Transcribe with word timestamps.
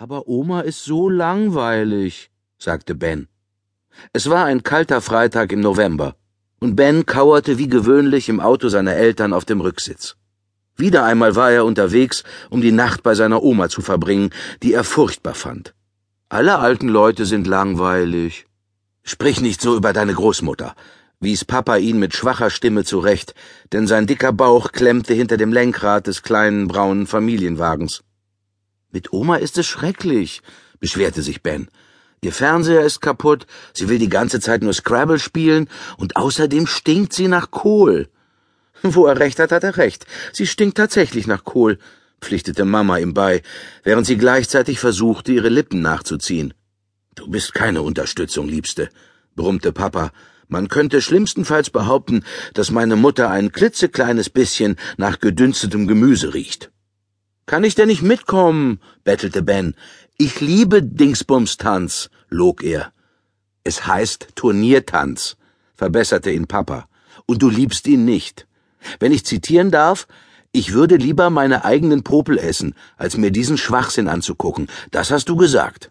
Aber 0.00 0.28
Oma 0.28 0.62
ist 0.62 0.82
so 0.84 1.10
langweilig, 1.10 2.30
sagte 2.56 2.94
Ben. 2.94 3.28
Es 4.14 4.30
war 4.30 4.46
ein 4.46 4.62
kalter 4.62 5.02
Freitag 5.02 5.52
im 5.52 5.60
November, 5.60 6.16
und 6.58 6.74
Ben 6.74 7.04
kauerte 7.04 7.58
wie 7.58 7.68
gewöhnlich 7.68 8.30
im 8.30 8.40
Auto 8.40 8.70
seiner 8.70 8.94
Eltern 8.94 9.34
auf 9.34 9.44
dem 9.44 9.60
Rücksitz. 9.60 10.16
Wieder 10.74 11.04
einmal 11.04 11.36
war 11.36 11.50
er 11.50 11.66
unterwegs, 11.66 12.24
um 12.48 12.62
die 12.62 12.72
Nacht 12.72 13.02
bei 13.02 13.14
seiner 13.14 13.42
Oma 13.42 13.68
zu 13.68 13.82
verbringen, 13.82 14.30
die 14.62 14.72
er 14.72 14.84
furchtbar 14.84 15.34
fand. 15.34 15.74
Alle 16.30 16.60
alten 16.60 16.88
Leute 16.88 17.26
sind 17.26 17.46
langweilig. 17.46 18.46
Sprich 19.02 19.42
nicht 19.42 19.60
so 19.60 19.76
über 19.76 19.92
deine 19.92 20.14
Großmutter, 20.14 20.74
wies 21.18 21.44
Papa 21.44 21.76
ihn 21.76 21.98
mit 21.98 22.14
schwacher 22.14 22.48
Stimme 22.48 22.84
zurecht, 22.84 23.34
denn 23.72 23.86
sein 23.86 24.06
dicker 24.06 24.32
Bauch 24.32 24.72
klemmte 24.72 25.12
hinter 25.12 25.36
dem 25.36 25.52
Lenkrad 25.52 26.06
des 26.06 26.22
kleinen 26.22 26.68
braunen 26.68 27.06
Familienwagens. 27.06 28.02
Mit 28.92 29.12
Oma 29.12 29.36
ist 29.36 29.56
es 29.58 29.66
schrecklich, 29.66 30.42
beschwerte 30.80 31.22
sich 31.22 31.42
Ben. 31.42 31.68
Ihr 32.22 32.32
Fernseher 32.32 32.82
ist 32.82 33.00
kaputt, 33.00 33.46
sie 33.72 33.88
will 33.88 33.98
die 33.98 34.08
ganze 34.08 34.40
Zeit 34.40 34.62
nur 34.62 34.74
Scrabble 34.74 35.18
spielen 35.18 35.68
und 35.96 36.16
außerdem 36.16 36.66
stinkt 36.66 37.12
sie 37.12 37.28
nach 37.28 37.50
Kohl. 37.50 38.08
Wo 38.82 39.06
er 39.06 39.18
recht 39.18 39.38
hat, 39.38 39.52
hat 39.52 39.64
er 39.64 39.76
recht. 39.76 40.06
Sie 40.32 40.46
stinkt 40.46 40.76
tatsächlich 40.76 41.26
nach 41.26 41.44
Kohl, 41.44 41.78
pflichtete 42.20 42.64
Mama 42.64 42.98
ihm 42.98 43.14
bei, 43.14 43.42
während 43.84 44.06
sie 44.06 44.16
gleichzeitig 44.16 44.80
versuchte, 44.80 45.32
ihre 45.32 45.48
Lippen 45.48 45.80
nachzuziehen. 45.82 46.52
Du 47.14 47.28
bist 47.28 47.54
keine 47.54 47.82
Unterstützung, 47.82 48.48
Liebste, 48.48 48.90
brummte 49.36 49.72
Papa. 49.72 50.12
Man 50.48 50.68
könnte 50.68 51.00
schlimmstenfalls 51.00 51.70
behaupten, 51.70 52.24
dass 52.54 52.70
meine 52.70 52.96
Mutter 52.96 53.30
ein 53.30 53.52
klitzekleines 53.52 54.30
bisschen 54.30 54.76
nach 54.96 55.20
gedünstetem 55.20 55.86
Gemüse 55.86 56.34
riecht. 56.34 56.70
Kann 57.50 57.64
ich 57.64 57.74
denn 57.74 57.88
nicht 57.88 58.02
mitkommen? 58.02 58.78
bettelte 59.02 59.42
Ben. 59.42 59.74
Ich 60.16 60.40
liebe 60.40 60.84
Dingsbumstanz, 60.84 62.08
log 62.28 62.62
er. 62.62 62.92
Es 63.64 63.88
heißt 63.88 64.28
Turniertanz, 64.36 65.36
verbesserte 65.74 66.30
ihn 66.30 66.46
Papa. 66.46 66.86
Und 67.26 67.42
du 67.42 67.48
liebst 67.50 67.88
ihn 67.88 68.04
nicht. 68.04 68.46
Wenn 69.00 69.10
ich 69.10 69.26
zitieren 69.26 69.72
darf, 69.72 70.06
ich 70.52 70.74
würde 70.74 70.94
lieber 70.94 71.28
meine 71.28 71.64
eigenen 71.64 72.04
Popel 72.04 72.38
essen, 72.38 72.76
als 72.96 73.16
mir 73.16 73.32
diesen 73.32 73.58
Schwachsinn 73.58 74.06
anzugucken. 74.06 74.68
Das 74.92 75.10
hast 75.10 75.28
du 75.28 75.34
gesagt. 75.34 75.90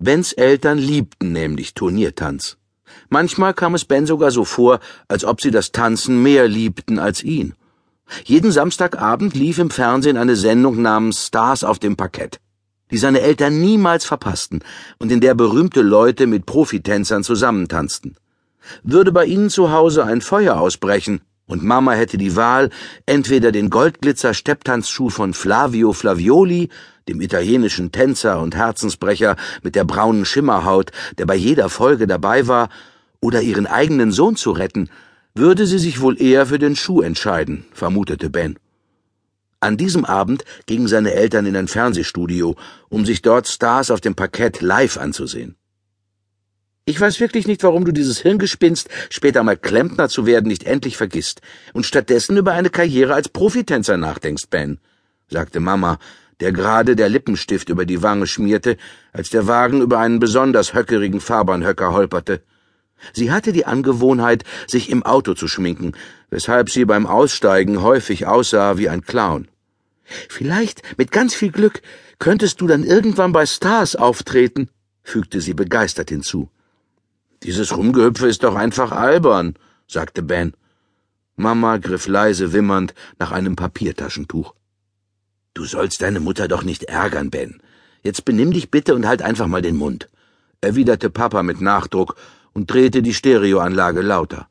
Bens 0.00 0.32
Eltern 0.32 0.78
liebten 0.78 1.30
nämlich 1.30 1.74
Turniertanz. 1.74 2.56
Manchmal 3.10 3.54
kam 3.54 3.76
es 3.76 3.84
Ben 3.84 4.06
sogar 4.06 4.32
so 4.32 4.44
vor, 4.44 4.80
als 5.06 5.24
ob 5.24 5.40
sie 5.40 5.52
das 5.52 5.70
Tanzen 5.70 6.20
mehr 6.24 6.48
liebten 6.48 6.98
als 6.98 7.22
ihn. 7.22 7.54
Jeden 8.24 8.52
Samstagabend 8.52 9.34
lief 9.34 9.58
im 9.58 9.70
Fernsehen 9.70 10.16
eine 10.16 10.36
Sendung 10.36 10.82
namens 10.82 11.26
Stars 11.26 11.64
auf 11.64 11.78
dem 11.78 11.96
Parkett, 11.96 12.38
die 12.90 12.98
seine 12.98 13.20
Eltern 13.20 13.60
niemals 13.60 14.04
verpassten 14.04 14.60
und 14.98 15.10
in 15.10 15.20
der 15.20 15.34
berühmte 15.34 15.82
Leute 15.82 16.26
mit 16.26 16.46
Profitänzern 16.46 17.24
zusammentanzten. 17.24 18.16
Würde 18.82 19.12
bei 19.12 19.26
ihnen 19.26 19.50
zu 19.50 19.72
Hause 19.72 20.04
ein 20.04 20.20
Feuer 20.20 20.58
ausbrechen, 20.58 21.20
und 21.46 21.62
Mama 21.62 21.92
hätte 21.92 22.16
die 22.16 22.36
Wahl, 22.36 22.70
entweder 23.04 23.52
den 23.52 23.68
Goldglitzer-Stepptanzschuh 23.68 25.10
von 25.10 25.34
Flavio 25.34 25.92
Flavioli, 25.92 26.70
dem 27.06 27.20
italienischen 27.20 27.92
Tänzer 27.92 28.40
und 28.40 28.56
Herzensbrecher 28.56 29.36
mit 29.62 29.74
der 29.74 29.84
braunen 29.84 30.24
Schimmerhaut, 30.24 30.90
der 31.18 31.26
bei 31.26 31.34
jeder 31.34 31.68
Folge 31.68 32.06
dabei 32.06 32.46
war, 32.46 32.70
oder 33.20 33.42
ihren 33.42 33.66
eigenen 33.66 34.10
Sohn 34.10 34.36
zu 34.36 34.52
retten, 34.52 34.88
würde 35.34 35.66
sie 35.66 35.78
sich 35.78 36.00
wohl 36.00 36.20
eher 36.20 36.46
für 36.46 36.58
den 36.58 36.76
Schuh 36.76 37.02
entscheiden, 37.02 37.66
vermutete 37.72 38.30
Ben. 38.30 38.58
An 39.58 39.76
diesem 39.76 40.04
Abend 40.04 40.44
gingen 40.66 40.88
seine 40.88 41.14
Eltern 41.14 41.46
in 41.46 41.56
ein 41.56 41.68
Fernsehstudio, 41.68 42.54
um 42.88 43.04
sich 43.04 43.22
dort 43.22 43.48
Stars 43.48 43.90
auf 43.90 44.00
dem 44.00 44.14
Parkett 44.14 44.60
live 44.60 44.96
anzusehen. 44.96 45.56
Ich 46.84 47.00
weiß 47.00 47.18
wirklich 47.18 47.46
nicht, 47.46 47.62
warum 47.62 47.86
du 47.86 47.92
dieses 47.92 48.20
Hirngespinst, 48.20 48.90
später 49.08 49.42
mal 49.42 49.56
Klempner 49.56 50.10
zu 50.10 50.26
werden, 50.26 50.48
nicht 50.48 50.64
endlich 50.64 50.98
vergisst 50.98 51.40
und 51.72 51.86
stattdessen 51.86 52.36
über 52.36 52.52
eine 52.52 52.68
Karriere 52.68 53.14
als 53.14 53.30
Profitänzer 53.30 53.96
nachdenkst, 53.96 54.48
Ben, 54.50 54.78
sagte 55.28 55.60
Mama, 55.60 55.98
der 56.40 56.52
gerade 56.52 56.94
der 56.94 57.08
Lippenstift 57.08 57.70
über 57.70 57.86
die 57.86 58.02
Wange 58.02 58.26
schmierte, 58.26 58.76
als 59.12 59.30
der 59.30 59.46
Wagen 59.46 59.80
über 59.80 59.98
einen 59.98 60.18
besonders 60.18 60.74
höckerigen 60.74 61.20
Fahrbahnhöcker 61.20 61.92
holperte. 61.92 62.42
Sie 63.12 63.30
hatte 63.30 63.52
die 63.52 63.66
Angewohnheit, 63.66 64.44
sich 64.66 64.90
im 64.90 65.02
Auto 65.02 65.34
zu 65.34 65.48
schminken, 65.48 65.92
weshalb 66.30 66.70
sie 66.70 66.84
beim 66.84 67.06
Aussteigen 67.06 67.82
häufig 67.82 68.26
aussah 68.26 68.78
wie 68.78 68.88
ein 68.88 69.02
Clown. 69.02 69.48
Vielleicht, 70.04 70.82
mit 70.98 71.12
ganz 71.12 71.34
viel 71.34 71.50
Glück, 71.50 71.82
könntest 72.18 72.60
du 72.60 72.66
dann 72.66 72.84
irgendwann 72.84 73.32
bei 73.32 73.46
Stars 73.46 73.96
auftreten, 73.96 74.68
fügte 75.02 75.40
sie 75.40 75.54
begeistert 75.54 76.10
hinzu. 76.10 76.50
Dieses 77.42 77.76
Rumgehüpfe 77.76 78.26
ist 78.26 78.42
doch 78.42 78.54
einfach 78.54 78.92
albern, 78.92 79.54
sagte 79.86 80.22
Ben. 80.22 80.54
Mama 81.36 81.78
griff 81.78 82.06
leise 82.06 82.52
wimmernd 82.52 82.94
nach 83.18 83.32
einem 83.32 83.56
Papiertaschentuch. 83.56 84.54
Du 85.52 85.64
sollst 85.64 86.02
deine 86.02 86.20
Mutter 86.20 86.48
doch 86.48 86.62
nicht 86.62 86.84
ärgern, 86.84 87.30
Ben. 87.30 87.60
Jetzt 88.02 88.24
benimm 88.24 88.52
dich 88.52 88.70
bitte 88.70 88.94
und 88.94 89.06
halt 89.06 89.22
einfach 89.22 89.46
mal 89.46 89.62
den 89.62 89.76
Mund, 89.76 90.08
erwiderte 90.60 91.10
Papa 91.10 91.42
mit 91.42 91.60
Nachdruck 91.60 92.16
und 92.54 92.70
drehte 92.70 93.02
die 93.02 93.12
Stereoanlage 93.12 94.00
lauter. 94.00 94.48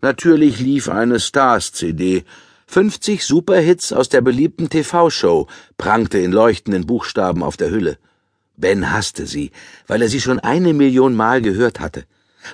Natürlich 0.00 0.58
lief 0.58 0.88
eine 0.88 1.20
Stars-CD. 1.20 2.24
50 2.66 3.24
Superhits 3.24 3.92
aus 3.92 4.08
der 4.08 4.20
beliebten 4.20 4.68
TV-Show 4.68 5.46
prangte 5.78 6.18
in 6.18 6.32
leuchtenden 6.32 6.86
Buchstaben 6.86 7.42
auf 7.42 7.56
der 7.56 7.70
Hülle. 7.70 7.98
Ben 8.56 8.92
hasste 8.92 9.26
sie, 9.26 9.52
weil 9.86 10.02
er 10.02 10.08
sie 10.08 10.20
schon 10.20 10.40
eine 10.40 10.74
Million 10.74 11.14
Mal 11.14 11.40
gehört 11.40 11.80
hatte. 11.80 12.04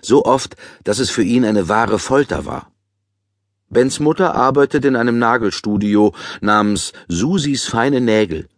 So 0.02 0.24
oft, 0.24 0.56
dass 0.84 0.98
es 0.98 1.10
für 1.10 1.22
ihn 1.22 1.44
eine 1.44 1.68
wahre 1.68 1.98
Folter 1.98 2.46
war. 2.46 2.70
Bens 3.70 3.98
Mutter 3.98 4.34
arbeitete 4.34 4.88
in 4.88 4.96
einem 4.96 5.18
Nagelstudio 5.18 6.14
namens 6.40 6.92
Susis 7.08 7.64
feine 7.64 8.00
Nägel. 8.00 8.48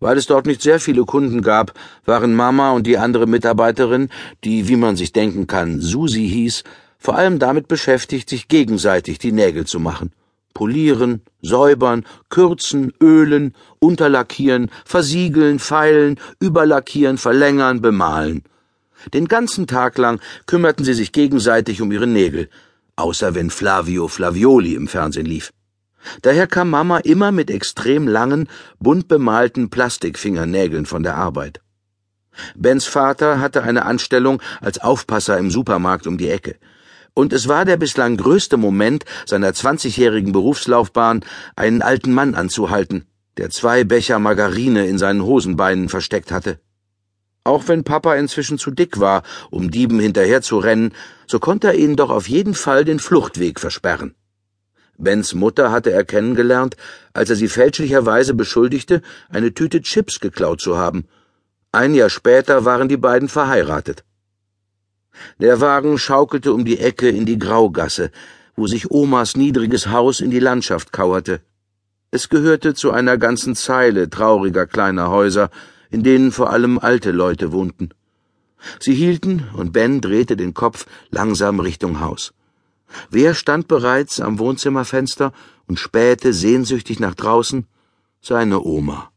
Weil 0.00 0.16
es 0.16 0.26
dort 0.26 0.46
nicht 0.46 0.62
sehr 0.62 0.80
viele 0.80 1.04
Kunden 1.04 1.42
gab, 1.42 1.72
waren 2.04 2.34
Mama 2.34 2.72
und 2.72 2.86
die 2.86 2.98
andere 2.98 3.26
Mitarbeiterin, 3.26 4.08
die, 4.44 4.68
wie 4.68 4.76
man 4.76 4.96
sich 4.96 5.12
denken 5.12 5.46
kann, 5.46 5.80
Susi 5.80 6.28
hieß, 6.28 6.64
vor 6.98 7.16
allem 7.16 7.38
damit 7.38 7.68
beschäftigt, 7.68 8.28
sich 8.28 8.48
gegenseitig 8.48 9.18
die 9.18 9.32
Nägel 9.32 9.66
zu 9.66 9.80
machen 9.80 10.12
polieren, 10.58 11.22
säubern, 11.40 12.04
kürzen, 12.30 12.92
ölen, 13.00 13.54
unterlackieren, 13.78 14.72
versiegeln, 14.84 15.60
feilen, 15.60 16.18
überlackieren, 16.40 17.16
verlängern, 17.16 17.80
bemalen. 17.80 18.42
Den 19.14 19.28
ganzen 19.28 19.68
Tag 19.68 19.96
lang 19.98 20.20
kümmerten 20.46 20.84
sie 20.84 20.94
sich 20.94 21.12
gegenseitig 21.12 21.80
um 21.80 21.92
ihre 21.92 22.08
Nägel, 22.08 22.48
außer 22.96 23.36
wenn 23.36 23.50
Flavio 23.50 24.08
Flavioli 24.08 24.74
im 24.74 24.88
Fernsehen 24.88 25.26
lief. 25.26 25.52
Daher 26.22 26.46
kam 26.46 26.70
Mama 26.70 26.98
immer 26.98 27.32
mit 27.32 27.50
extrem 27.50 28.06
langen, 28.06 28.48
bunt 28.78 29.08
bemalten 29.08 29.70
Plastikfingernägeln 29.70 30.86
von 30.86 31.02
der 31.02 31.16
Arbeit. 31.16 31.60
Bens 32.54 32.86
Vater 32.86 33.40
hatte 33.40 33.62
eine 33.62 33.84
Anstellung 33.84 34.40
als 34.60 34.78
Aufpasser 34.78 35.38
im 35.38 35.50
Supermarkt 35.50 36.06
um 36.06 36.18
die 36.18 36.30
Ecke 36.30 36.56
und 37.18 37.32
es 37.32 37.48
war 37.48 37.64
der 37.64 37.76
bislang 37.76 38.16
größte 38.16 38.56
Moment 38.56 39.04
seiner 39.26 39.52
zwanzigjährigen 39.52 40.30
Berufslaufbahn, 40.30 41.24
einen 41.56 41.82
alten 41.82 42.12
Mann 42.14 42.36
anzuhalten, 42.36 43.06
der 43.38 43.50
zwei 43.50 43.82
Becher 43.82 44.20
Margarine 44.20 44.86
in 44.86 44.98
seinen 44.98 45.24
Hosenbeinen 45.24 45.88
versteckt 45.88 46.30
hatte. 46.30 46.60
Auch 47.42 47.66
wenn 47.66 47.82
Papa 47.82 48.14
inzwischen 48.14 48.56
zu 48.56 48.70
dick 48.70 49.00
war, 49.00 49.24
um 49.50 49.68
Dieben 49.68 49.98
hinterherzurennen, 49.98 50.92
so 51.26 51.40
konnte 51.40 51.66
er 51.66 51.74
ihnen 51.74 51.96
doch 51.96 52.10
auf 52.10 52.28
jeden 52.28 52.54
Fall 52.54 52.84
den 52.84 53.00
Fluchtweg 53.00 53.58
versperren. 53.58 54.14
Bens 54.98 55.32
Mutter 55.32 55.70
hatte 55.70 55.92
er 55.92 56.04
kennengelernt, 56.04 56.76
als 57.12 57.30
er 57.30 57.36
sie 57.36 57.48
fälschlicherweise 57.48 58.34
beschuldigte, 58.34 59.00
eine 59.28 59.54
Tüte 59.54 59.80
Chips 59.80 60.18
geklaut 60.18 60.60
zu 60.60 60.76
haben. 60.76 61.06
Ein 61.70 61.94
Jahr 61.94 62.10
später 62.10 62.64
waren 62.64 62.88
die 62.88 62.96
beiden 62.96 63.28
verheiratet. 63.28 64.04
Der 65.40 65.60
Wagen 65.60 65.98
schaukelte 65.98 66.52
um 66.52 66.64
die 66.64 66.78
Ecke 66.78 67.08
in 67.08 67.26
die 67.26 67.38
Graugasse, 67.38 68.10
wo 68.56 68.66
sich 68.66 68.90
Omas 68.90 69.36
niedriges 69.36 69.86
Haus 69.88 70.20
in 70.20 70.30
die 70.30 70.40
Landschaft 70.40 70.92
kauerte. 70.92 71.40
Es 72.10 72.28
gehörte 72.28 72.74
zu 72.74 72.90
einer 72.90 73.18
ganzen 73.18 73.54
Zeile 73.54 74.10
trauriger 74.10 74.66
kleiner 74.66 75.10
Häuser, 75.10 75.50
in 75.90 76.02
denen 76.02 76.32
vor 76.32 76.50
allem 76.50 76.78
alte 76.78 77.12
Leute 77.12 77.52
wohnten. 77.52 77.90
Sie 78.80 78.94
hielten, 78.94 79.46
und 79.54 79.72
Ben 79.72 80.00
drehte 80.00 80.36
den 80.36 80.54
Kopf 80.54 80.86
langsam 81.10 81.60
Richtung 81.60 82.00
Haus. 82.00 82.32
Wer 83.10 83.34
stand 83.34 83.68
bereits 83.68 84.20
am 84.20 84.38
Wohnzimmerfenster 84.38 85.32
und 85.66 85.78
spähte 85.78 86.32
sehnsüchtig 86.32 87.00
nach 87.00 87.14
draußen? 87.14 87.66
Seine 88.20 88.62
Oma, 88.62 89.10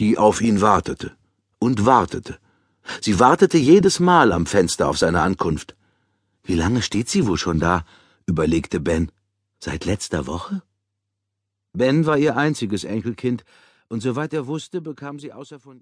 die 0.00 0.18
auf 0.18 0.40
ihn 0.40 0.60
wartete 0.60 1.16
und 1.58 1.86
wartete 1.86 2.38
Sie 3.00 3.18
wartete 3.18 3.58
jedes 3.58 3.98
Mal 3.98 4.32
am 4.32 4.46
Fenster 4.46 4.88
auf 4.88 4.98
seine 4.98 5.22
Ankunft. 5.22 5.74
Wie 6.42 6.54
lange 6.54 6.82
steht 6.82 7.08
sie 7.08 7.26
wohl 7.26 7.38
schon 7.38 7.58
da? 7.58 7.84
überlegte 8.26 8.80
Ben. 8.80 9.10
Seit 9.58 9.86
letzter 9.86 10.26
Woche? 10.26 10.62
Ben 11.72 12.04
war 12.04 12.18
ihr 12.18 12.36
einziges 12.36 12.84
Enkelkind, 12.84 13.44
und 13.88 14.00
soweit 14.00 14.32
er 14.34 14.46
wusste, 14.46 14.80
bekam 14.80 15.18
sie 15.18 15.32
außer 15.32 15.58
von 15.58 15.72